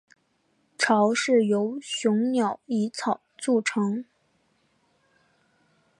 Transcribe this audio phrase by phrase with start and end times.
[0.79, 4.03] 巢是由雌鸟以草筑成。